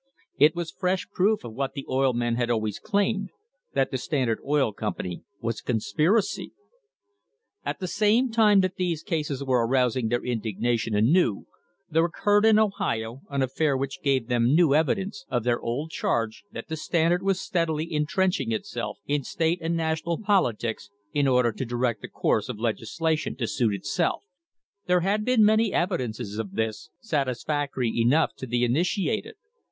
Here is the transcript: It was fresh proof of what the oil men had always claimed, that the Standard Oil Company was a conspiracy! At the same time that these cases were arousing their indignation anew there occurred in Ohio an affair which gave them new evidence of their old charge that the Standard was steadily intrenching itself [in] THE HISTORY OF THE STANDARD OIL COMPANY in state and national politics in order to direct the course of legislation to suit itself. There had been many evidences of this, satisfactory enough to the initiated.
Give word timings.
It 0.39 0.55
was 0.55 0.71
fresh 0.71 1.07
proof 1.13 1.43
of 1.43 1.53
what 1.53 1.73
the 1.73 1.85
oil 1.87 2.13
men 2.13 2.33
had 2.35 2.49
always 2.49 2.79
claimed, 2.79 3.29
that 3.75 3.91
the 3.91 3.99
Standard 3.99 4.39
Oil 4.43 4.73
Company 4.73 5.21
was 5.39 5.59
a 5.59 5.63
conspiracy! 5.63 6.53
At 7.63 7.77
the 7.79 7.85
same 7.87 8.31
time 8.31 8.61
that 8.61 8.77
these 8.77 9.03
cases 9.03 9.43
were 9.43 9.63
arousing 9.63 10.07
their 10.09 10.23
indignation 10.25 10.95
anew 10.95 11.45
there 11.87 12.03
occurred 12.03 12.45
in 12.45 12.57
Ohio 12.57 13.21
an 13.29 13.43
affair 13.43 13.77
which 13.77 14.01
gave 14.01 14.27
them 14.27 14.55
new 14.55 14.73
evidence 14.73 15.23
of 15.29 15.43
their 15.43 15.61
old 15.61 15.91
charge 15.91 16.45
that 16.51 16.67
the 16.67 16.77
Standard 16.77 17.21
was 17.21 17.39
steadily 17.39 17.93
intrenching 17.93 18.51
itself 18.51 18.97
[in] 19.05 19.17
THE 19.19 19.19
HISTORY 19.19 19.19
OF 19.19 19.19
THE 19.19 19.25
STANDARD 19.27 19.37
OIL 19.37 19.53
COMPANY 19.53 19.53
in 19.53 19.59
state 19.59 19.65
and 19.67 19.77
national 19.77 20.25
politics 20.43 20.89
in 21.13 21.27
order 21.27 21.51
to 21.51 21.63
direct 21.63 22.01
the 22.01 22.07
course 22.07 22.49
of 22.49 22.57
legislation 22.59 23.35
to 23.35 23.45
suit 23.45 23.75
itself. 23.75 24.23
There 24.87 25.01
had 25.01 25.23
been 25.23 25.45
many 25.45 25.71
evidences 25.71 26.39
of 26.39 26.53
this, 26.55 26.89
satisfactory 26.99 27.93
enough 27.95 28.33
to 28.37 28.47
the 28.47 28.63
initiated. 28.63 29.35